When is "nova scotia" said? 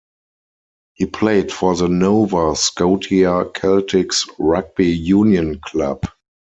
1.87-3.45